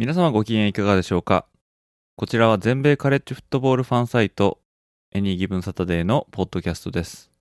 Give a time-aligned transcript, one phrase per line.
[0.00, 1.44] 皆様ご機嫌いかがでしょうか？
[2.14, 4.60] こちらは全米カレッジフットボールファンサイト
[5.10, 7.32] エニーギブンサタデーのポッドキャストです。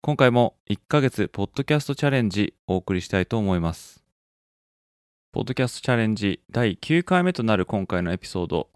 [0.00, 4.02] 今回も1ヶ月ポッドキャストチャレンジお送りしたいと思います。
[5.30, 8.68] ポッドキャストチャレンジ第9回目となる今回のエピソード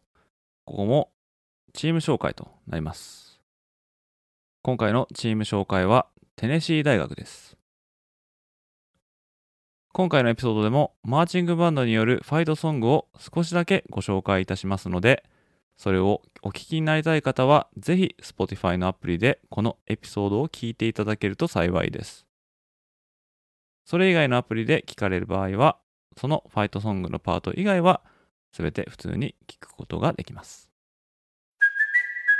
[0.66, 1.10] ここも
[1.72, 3.40] チーム紹介となります。
[4.62, 7.55] 今回のチーム紹介はテネシー大学です。
[9.96, 15.24] 今回のエピソードでもマーチングバンドによるファイトソングを少しだけご紹介いたしますので
[15.78, 22.26] それをお聞きになりたい方はぜひ Spotify のアプリでこのエピソードを聞いていただけると幸いです
[23.86, 25.78] それ以外のアプリで聞かれる場合は
[26.20, 28.02] そのファイトソングのパート以外は
[28.52, 30.65] すべて普通に聞くことができます。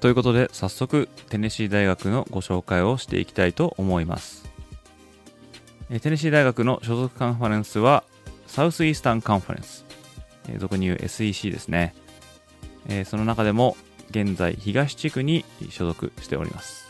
[0.00, 4.48] ということで早速テネシー大学のご紹介をしていきたいと思います。
[6.00, 8.04] テネシー大学の所属カンファレンスは
[8.46, 9.84] サウスイースタンカンファレンス、
[10.48, 11.94] え俗に言う SEC ですね。
[13.06, 13.76] その中でも
[14.10, 16.86] 現在東地区に所属しております。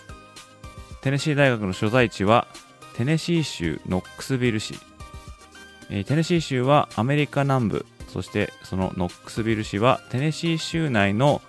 [1.00, 2.46] テネシー大学の所在地は
[2.94, 4.75] テネシー州ノックスビル市。
[5.88, 11.40] テネシー州はアメリカ南部、そしてそのノックスビル市はテネシー州内の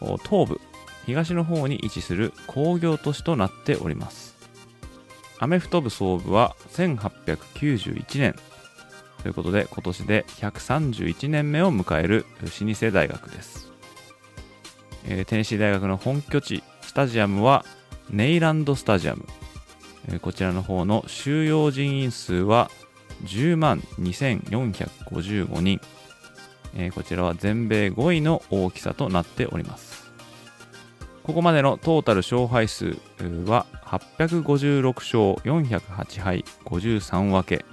[0.00, 0.60] 東部、
[1.08, 4.36] 東の方に位置する工業都市となっております。
[5.38, 8.34] アメフト部創部は1891年
[9.22, 13.72] ということで今年で131年目を迎える老舗大学です。
[15.06, 17.64] えーテネシー大学の本拠地スタジアムは
[18.10, 19.24] ネイランドスタジアム。
[20.08, 22.70] えーこちらの方の収容人員数は
[23.24, 25.80] 10万2455人。
[26.76, 29.97] えーこちらは全米5位の大きさとなっております。
[31.28, 32.96] ここまでのトータル勝敗数
[33.44, 37.66] は856勝408敗53分け。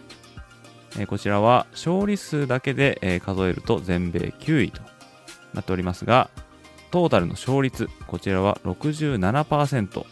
[0.99, 4.81] えこちらは勝利数だけでえ数えると全米9位と
[5.53, 6.29] なっておりますが、
[6.91, 10.05] トータルの勝率、こちらは67%、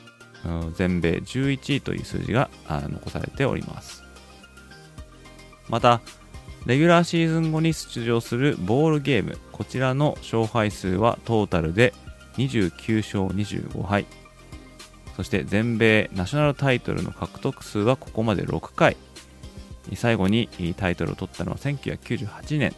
[0.74, 4.06] 全米11位という数字が残されております。
[5.68, 6.00] また、
[6.66, 11.94] レギュラーシーズン後に出場するボールゲーム、こちらの勝敗数はトータルで
[12.38, 14.06] 29勝25敗。
[15.16, 18.98] そして全米ナショナルタイトルの獲得数はここまで6回。
[19.96, 22.74] 最後にタイトルを取ったのは1998年。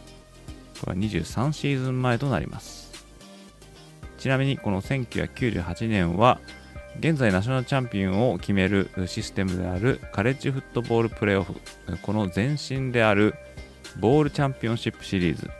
[0.80, 2.92] これは23シーズン前となります。
[4.18, 6.40] ちなみにこの1998年は
[6.98, 11.54] 現在ナショナルチャンピオンを決めるシステムであるカレッジフットボールプレーオフ、
[12.02, 13.34] この前身である
[14.00, 15.50] ボールチャンピオンシップシリーズ、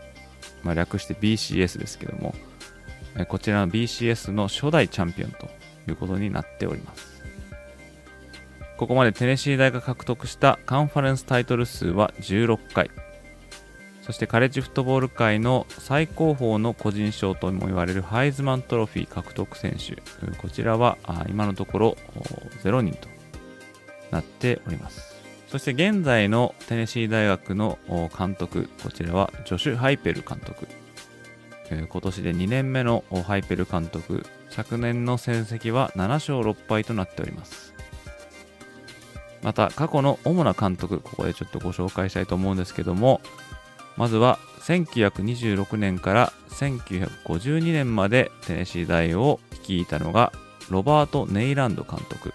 [0.63, 2.35] まあ、略して BCS ですけども、
[3.25, 5.49] こちらの BCS の初代チャンピオンと
[5.89, 7.23] いうことになっております。
[8.77, 12.91] ここまでテネシー大が獲得したカンファレンスタイトル数は16回。
[14.03, 19.97] そしてカレッジフットボール界の最高峰の個人賞とも言われるハイズマントロフィー獲得選手。
[20.37, 20.99] こちらは
[21.29, 21.97] 今のところ
[22.63, 23.09] 0人と
[24.11, 25.17] なっております。
[25.49, 27.79] そして現在のテネシー大学の
[28.17, 30.69] 監督、こちらはジョシュ・ハイペル監督。
[31.71, 37.75] 今年で2年目のハイペル監督、昨年の成績は7勝6敗となっております。
[39.43, 43.21] また、過去の主な監督、ここでちょっとご紹介したいと思うんですけども、
[43.97, 50.33] まずは1926年から1952年までテネシー大を率いたのが
[50.71, 52.35] ロバート・ネイランド監督。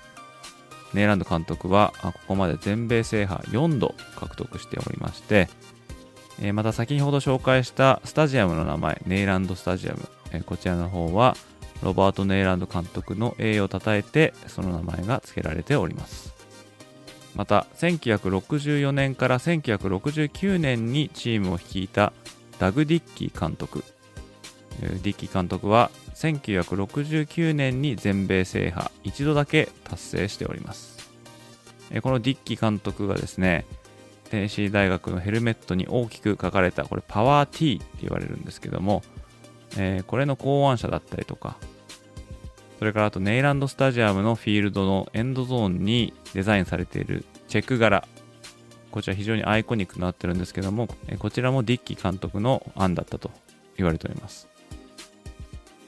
[0.94, 5.50] ネイランド監督はここまで全米制覇4度獲得しておりまして、
[6.42, 11.38] えまた先ほど紹介したスタジアムの名前ネイランドスタジアム、えこちらの方は
[11.84, 16.34] ロバート・ネイランド監督の栄誉を称えてその名前が付けられております。
[17.36, 22.12] また1964年から1969年にチームを率いた
[22.60, 23.84] ダグ・ディッキー監督。
[24.80, 31.12] ディッキー監督は1969年に全米制覇一度だけ達成しております。
[32.02, 33.66] このディッキー監督がですね
[34.32, 39.04] テネシー大学のヘルメットに大きく書かれたこれパワー T って言われるんですけども、
[39.78, 41.58] えーこれの考案者だったりとか
[42.80, 48.08] それからあとネイランドスタジアムのフィールドのエンドゾーンにデザインされているチェック柄
[48.90, 53.32] こちら非常にアイコニックになってるんですけどもえこちらもディッキー監督の案だったと
[53.76, 54.48] 言われております。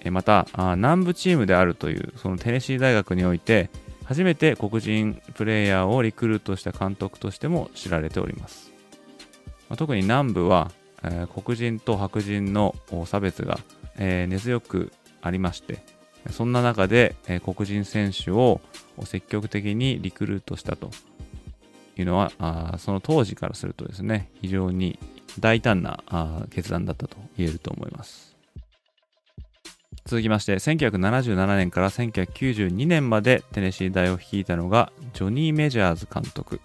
[0.01, 3.69] えまたあ南部チームであるというそのテネシー大学において
[4.05, 8.71] 初めて黒人プレイヤーをリクルートした監督としても知られております、
[9.69, 10.71] まあ特に南部は、
[11.03, 13.59] えー黒人と白人の差別が、
[13.97, 14.91] えー根強く
[15.21, 15.79] ありまして
[16.29, 18.61] そんな中で、えー黒人選手を
[19.05, 20.91] 積極的にリクルートしたと。
[21.95, 24.97] いうのはあその当時からするとですね非常に
[25.39, 28.32] 大胆なあ決断だったと言えると思います。
[30.05, 36.59] 続きまして1977年から1992年までテネシー大を率いたのがジョニー・メジャーズ監督。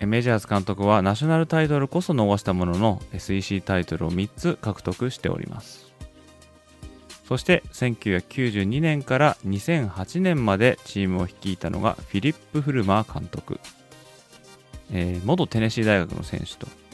[0.00, 5.86] メジャーズ監督はナショナルタイトルこそ逃したものの SEC タイトルを3つ獲得しております。
[7.26, 13.58] そして1992年から2008年までチームを率いたのがフィリップ・フルマー監督、
[14.92, 16.85] えー元テネシー大学の選手と。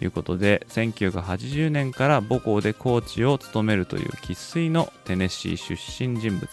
[0.00, 6.48] いうことで1980年から母校でコーチを務めるという生粋のテネシー出身人物。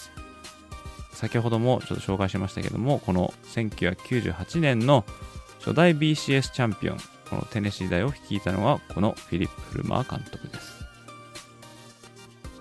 [1.11, 5.05] 先ほどもちょっと紹介しましたけどもこの1998年の
[5.59, 6.97] 初代 BCS チャンピオン
[7.29, 10.85] このテネシー大を率いたのはこのフィリップ・フルマー監督です。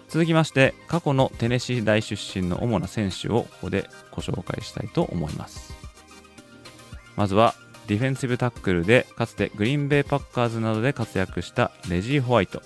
[0.08, 5.74] 続きまして過去のテネシー大出身の主な選手をここでご紹介したいと思います。
[7.16, 7.54] まずは
[7.86, 12.62] ディフェンシブタックルでかつてグリーンベイパッカーズなどで活躍したレジー・ホワイト。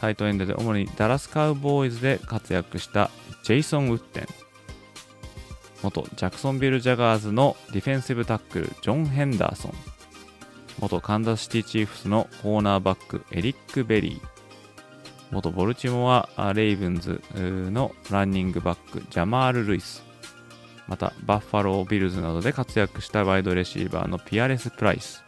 [0.00, 3.10] タイトエンドで主にダラスカウボーイズで活躍した
[3.44, 4.26] ジェイソン・ウィッテン。
[5.82, 9.74] 元ジャクソンビル・ジャガーズのディフェンシブタックルジョン・ヘンダーソン。
[10.80, 14.20] 元カンザスシティ・チーフスのコーナーバックエリック・ベリー。
[15.30, 20.04] 元ボルチモア・レイブンズのランニングバックジャマール・ルイス。
[20.92, 25.24] またバッファロー・ビルズなどで活躍したワイドレシーバーのピアレス・プライス。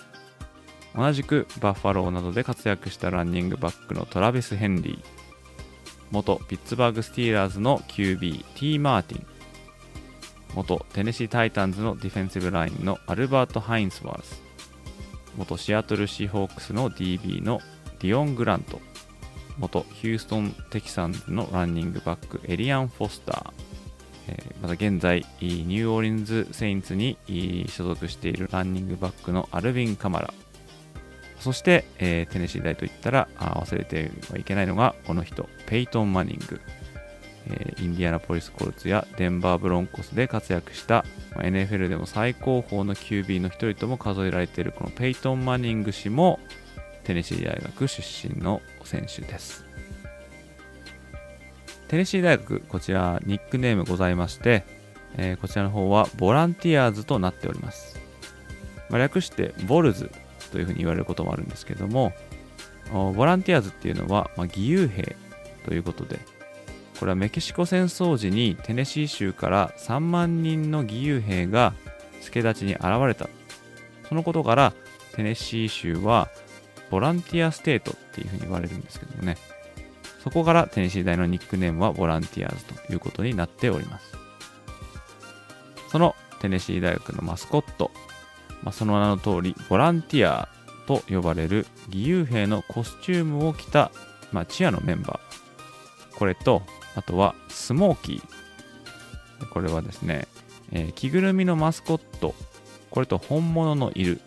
[0.94, 5.04] 同じくバッファローなどで活躍したランニングバックのトラビス・ヘンリー。
[6.10, 9.26] 元ピッツバーグ・スティーラーズの QB ティー・マーティン。
[10.54, 14.36] 元テネシー・タイタンズのディフェンシブラインのアルバート・ハインスワーズ。
[15.38, 17.62] 元シアトル・シーホークスの DB の
[18.00, 18.82] ディオン・グラント。
[19.56, 23.63] 元ヒューストン・テキサンズのランニングバックアリアン・フォスター。
[24.62, 27.16] また現在ニューオーリンズ・セインツに
[27.68, 30.32] 所属しているランニングバックのアルビン・カマラ。
[31.40, 36.60] そして、テネシー大といったら忘れてはいけないのがこの人ペイトン・マニング、
[37.78, 41.04] インディアナポリス・コルツやデンバー・ブロンコスで活躍した、
[41.36, 46.40] NFL でも最高峰の QB の一人とも数えられているこのペイトン・マニング氏も
[47.02, 49.73] テネシー大学出身の選手です。
[51.94, 54.64] テネシー大学、こちらニックネームございまして、
[55.16, 58.00] えーこちらの方は Volunteers となっております。
[58.90, 60.10] まあ略して Vols
[60.50, 62.12] というふうに言われることもあるんですけども、
[62.90, 65.14] Volunteers っていうのは、まあ、義勇兵
[65.66, 66.18] ということで、
[66.98, 71.74] これはメキシコ戦争時にテネシー州から3万人の義勇兵が
[72.22, 73.28] 助太刀に現れた。
[74.08, 74.72] そのことから、
[75.14, 76.28] テネシー州は
[76.90, 79.36] Volunteer State っていうふうに言われるんですけどもね、
[80.24, 84.16] そこからテネシー大のニックネームはボランティアーズということになっております。
[85.92, 87.90] そのテネシー大学のマスコット、
[88.62, 90.48] まあ、その名の通りボランティア
[90.86, 93.92] と呼ばれる義勇兵のコスチュームを着た、
[94.32, 96.18] まあ、チアのメンバー。
[96.18, 96.62] これと、
[96.96, 99.48] あとはスモーキー。
[99.50, 100.26] これはですね、
[100.72, 102.34] えー着ぐるみのマスコット、
[102.90, 104.18] これと本物の犬、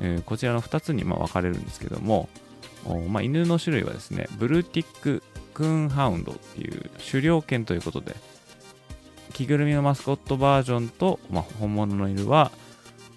[0.00, 2.30] えーこちらの2つにま分かれるんですけども、
[2.96, 5.22] まあ、犬の種類はですね、ブルーティック・
[5.54, 8.16] クーンハウンドっていう狩猟犬ということで、
[9.32, 12.50] 着ぐるみのマスコットバージョンと、まあ、本物の犬は、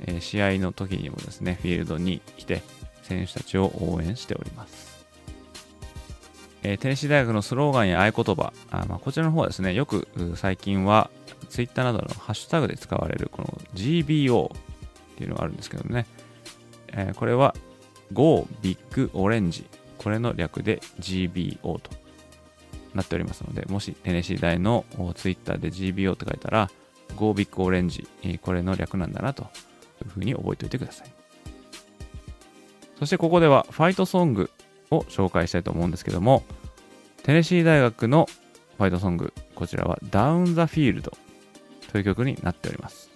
[0.05, 2.63] えー試合の時にもですね、フィールドに来て、
[3.03, 5.05] 選手たちを応援しております。
[6.63, 11.09] えーテネシー大学のスローガンや合言葉、あまあ、こちらの方はですね、よく最近は
[11.49, 14.49] Twitter などのハッシュタグで使われるこの GBO っ
[15.17, 16.05] ていうのがあるんですけどね、
[16.93, 17.55] えーこれは
[18.13, 18.77] Go Big
[19.13, 19.65] Orange
[19.97, 21.91] これの略で GBO と
[22.93, 26.69] なっておりますので、もしテネシー大のツイッターで GBO って書いたら、
[27.15, 29.45] Go Big Orange これの略なんだなとい
[30.05, 31.13] うふうに覚えておいてください。
[32.97, 34.49] そしてここではファイトソング
[34.89, 36.43] を紹介したいと思うんですけども、
[37.23, 38.27] テネシー大学の
[38.77, 41.11] ファイトソング、こちらは Down the Field
[41.91, 43.10] という曲になっております。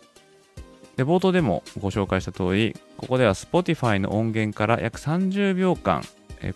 [0.95, 6.03] で、冒頭でもご紹介した通り、ここでは Spotify の音源から約30秒間、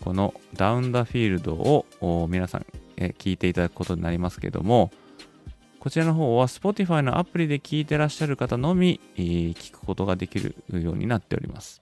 [0.01, 2.65] この Down the Field を皆さん、
[2.97, 4.91] え聞いていただくことになりますけども、
[5.79, 11.81] こちらの方は Spotify のアプリで聞いてらっしゃる方のみ、え聞くことができるようになっております。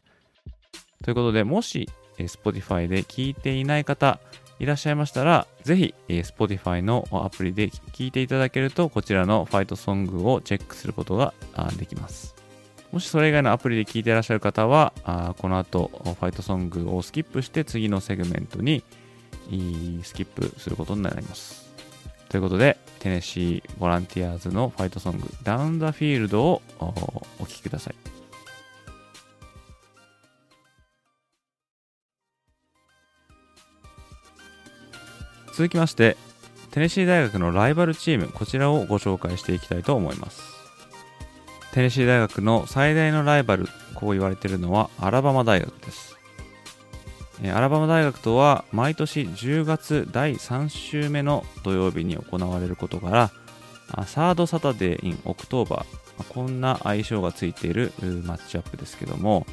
[1.04, 4.20] ということで、もし、Spotify で聞いていない方
[4.60, 11.34] いらっしゃいましたら、ぜひ、Spotify のアプリで聞いていただけると、こちらのファイトソングをチェックすることが
[11.78, 12.37] できます。
[12.98, 18.84] もしそれ以外のアプリで聞いていらっしゃる方は、あこの後、ファイトソングをスキップして次のセグメントに
[20.02, 21.70] スキップすることになります。
[22.28, 27.96] ということで、テネシーボランティアーズのファイトソング、ダウンザフィールドをお聴きください。
[35.54, 36.18] 続きまして、
[36.72, 40.58] テネシー大学のライバルチーム、こちらをご紹介していきたいと思います。
[41.78, 46.18] テネシー大学の最大のライバル、こう言われているのはアラバマ大学です。
[47.44, 53.12] アラバマ大学とは毎年10月第3週目の土曜日に行われることか
[53.92, 57.94] ら Third Saturday in October こんな愛称がついている
[58.26, 59.46] マッチアップですけども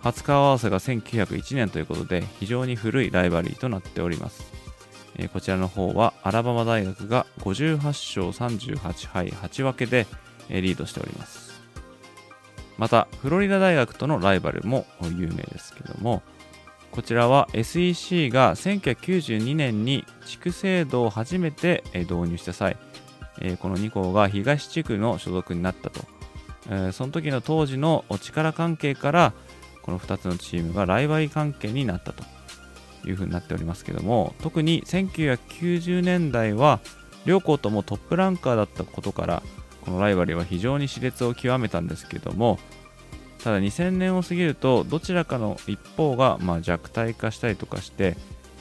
[0.00, 4.42] 初顔合わせが1901年ということで非常に古い rivalry となっております
[5.32, 10.08] こちらの方はアラバマ大学が58勝38敗8分けで
[10.50, 11.47] リードしております
[12.78, 16.22] また、フロリダ大学とのライバルも有名ですけども、
[16.90, 22.76] こちらは SEC が1992年に地区制度を初めて導入した際、
[23.60, 26.00] この2校が東地区の所属になったと。
[26.92, 29.32] その時の当時の力関係から、
[29.82, 32.22] この2つのチームがライバル関係になったと
[33.06, 36.80] いうふうになっておりますけども、特に1990年代は
[37.24, 39.42] 両校ともトップランカーだったことから、
[39.88, 42.58] このライバルは非常に熾烈を極めたんですけども
[43.42, 48.16] ただ2000年を過ぎるとどちらかの一方がま弱体化したりとかして、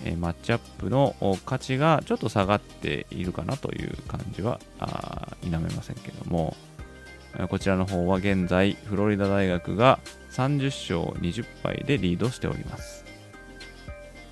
[0.05, 1.15] えマッチアップの
[1.47, 4.59] 価値がちょっと下がっているかなという感じは
[5.41, 6.55] 否めませんけども
[7.49, 9.99] こちらの方は現在フロリダ大学が
[10.31, 13.03] 30勝20敗でリードしております。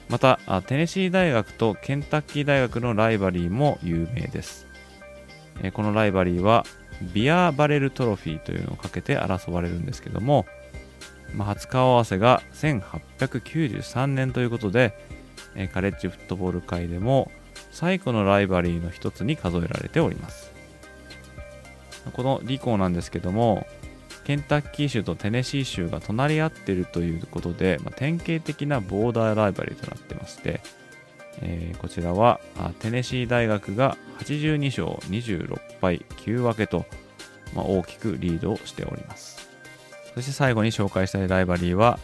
[0.07, 4.64] またテネシー大学とケンタッキー大学のライバリーも有名です。
[5.61, 6.65] えこのライバリーは
[7.13, 10.45] ビアバレルトロフィーというのをかけて争われるんですけども、
[11.33, 14.97] まあ、初顔合わせが1893年ということで、
[15.55, 17.31] えカレッジフットボール界でも
[17.71, 20.53] 最古のライバリーの一つに数えられております。
[22.13, 23.65] このリコーなんですけども
[24.25, 30.61] ケンタッキー州とテネシー州が隣り合っているということで、まあ、典型的なボーダーライバリーとなってまして、
[31.41, 32.39] えー、こちらは
[32.79, 36.85] テネシー大学が82勝26敗9分けと、
[37.53, 39.49] まあ、大きくリードをしております。
[40.13, 41.99] そして最後に紹介したい rivalry は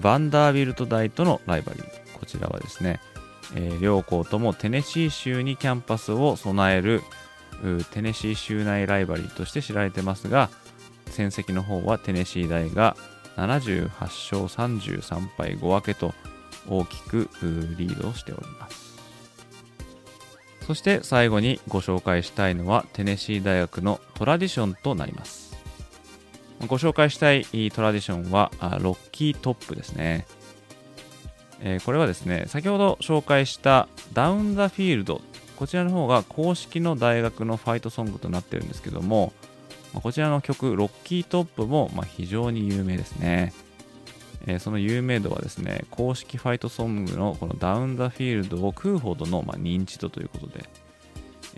[0.00, 1.84] バンダービルト大との rivalry。
[2.18, 3.00] こちらはですね、
[3.54, 7.02] えー、両校ともテネシー州にキャンパスを備える
[7.92, 10.50] テネシー州内 rivalry として知られてますが
[11.06, 12.96] 戦績の方はテネシー大が
[13.36, 16.14] 78勝33敗5分けと
[16.68, 17.28] 大きく
[17.78, 18.96] リードしております。
[20.66, 25.56] そして最後にご紹介したいのはテネシー大学のトラディションとなります。
[26.66, 30.26] ご紹介したいトラディションはロッキートップですね。
[31.84, 35.20] これはですね先ほど紹介したダウン・ザ・フィールド。
[35.56, 39.32] こちらの方が公式の大学のファイトソングとなってるんですけども
[39.94, 43.54] こちらの曲ロッキートップも非常に有名ですね。
[44.46, 50.64] えー、その有名度はですね、公式ファイトソングのこのダウン・ザ・フィールドを食うほどの、まあ、認知度ということで、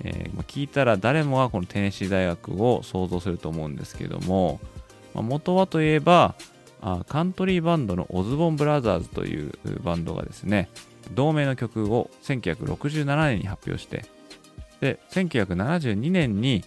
[0.04, 4.60] えー、まあ、聞いたら誰もがこのテネシー大学を想像すると思うんですけども、
[5.14, 6.34] まあ、元はといえば
[6.80, 10.68] あカントリーバンドのオズボン・ブラザーズというバンドがですね
[11.12, 14.04] 同名の曲を1967年に発表して
[14.80, 16.64] で1972年に、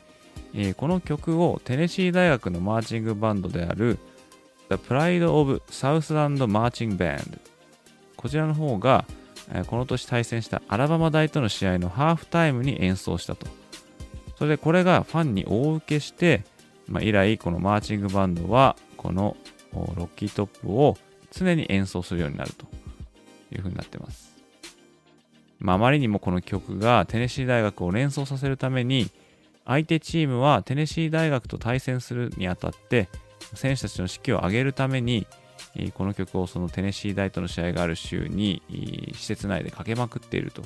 [0.53, 3.97] えー、この曲をテネシー大学のマーチングバンドである
[4.71, 7.39] The Pride of Southland Marching Band
[8.15, 9.05] こちらの方が
[9.67, 13.47] この年対戦したアラバマ大との試合のハーフタイムに演奏したと。
[14.37, 16.43] それでこれがファンに大受けして、
[16.87, 19.35] まあ、以来このマーチングバンドはこの
[19.73, 20.97] ロッキートップを
[21.31, 22.65] 常に演奏するようになると。
[23.51, 24.35] いう風になってます。
[25.59, 29.09] ま、あまりにもこの曲がテネシー大学を連想させるために、
[29.65, 33.09] 相手チームはテネシー大学と対戦するにあたって、
[33.53, 35.27] 選手たちの士気を上げるために、
[35.93, 38.61] この曲をそのテネシー大との試合がある週に、
[39.13, 40.63] 施設内でかけまくっていると。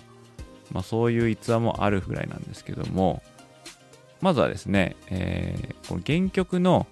[0.71, 3.21] まあ、そういう逸話もあるぐらいなんですけども、
[4.21, 6.87] まずはですね、えーこの原曲の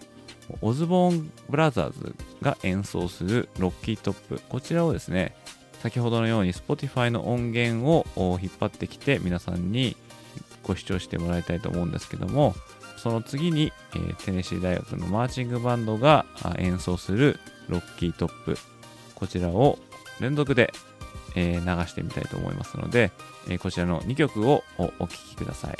[0.62, 5.35] オズボーン・ブラザーズが演奏するロッキートップ、こちらをですね、
[5.79, 8.05] 先ほどのように Spotify の音源を
[8.41, 9.97] 引っ張ってきて皆さんに
[10.62, 12.55] ご視聴してもらいたいと思うんですけども、
[13.03, 16.25] その次に、えーテネシー大学のマーチングバンドが
[16.57, 18.57] 演奏するロッキートップ、
[19.13, 19.77] こちらを
[20.22, 20.72] 連続で、
[21.36, 23.12] えー流してみたいと思いますので、
[23.50, 25.77] えーこちらの2曲をおお聴きください。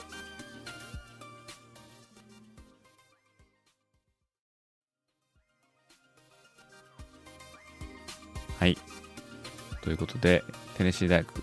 [8.60, 8.77] はい。
[9.82, 10.44] ということで、
[10.77, 11.42] テネシー大学、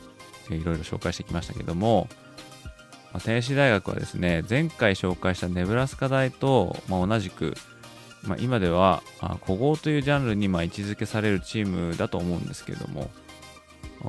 [0.50, 2.06] えーいろいろ紹介してきましたけども、
[3.12, 7.54] まあテネシー大学はですね、前回紹介したネブラスカ大と、ま、同じく、
[8.22, 13.10] まあ、今ではあ古豪というジャンルにま位置づけされるチームだと思うんですけれども、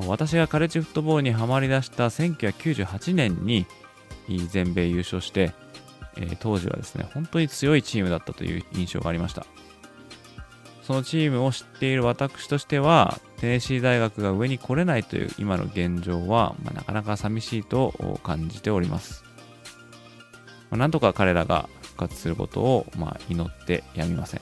[0.07, 3.65] 私がカレッジフットボールにはまり出した1998年に
[4.49, 5.53] 全米優勝して、
[6.17, 9.45] え当時はですね、本当に強いチームだったという印象がありました。
[10.83, 19.23] そのチームを知っている私としては、テネシー大学が上に来れないという今の現状は、まあなかなか寂しいと感じております。
[20.69, 24.41] まあなんとか彼らが復活することを、まあ、祈ってやみません。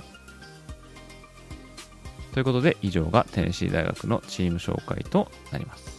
[2.33, 5.98] ということで、以上がテネシー大学のチーム紹介となります。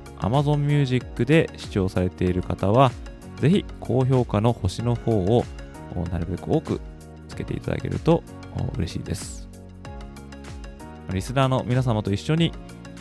[0.21, 2.91] Amazon Music で視聴されている方は、
[3.37, 5.43] ぜひ高評価の星の方を
[6.11, 6.79] なるべく多く
[7.27, 8.23] つけていただけると
[8.77, 9.49] 嬉しいです。
[11.11, 12.53] リスナーの皆様と一緒に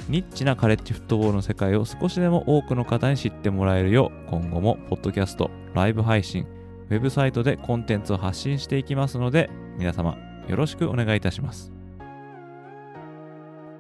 [0.09, 6.47] ニッチなカレッジフットボールの世界を少しでも多くの方に知ってもらえるよう今後もポッドキャスト、ライブ配信、
[6.89, 10.17] ウェブサイトでコンテンツを発信していきますので皆様
[10.49, 11.71] よろしくお願いいたします。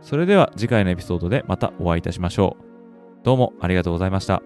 [0.02, 2.69] それでは次回のエピソードでまたお会いいたしましょう。
[3.22, 4.42] どうもありがとうございました。